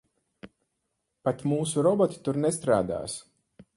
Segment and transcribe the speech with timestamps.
[1.29, 3.19] Pat mūsu roboti tur nestrādās.